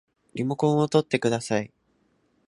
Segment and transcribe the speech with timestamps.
[0.33, 1.71] リモコンをとってください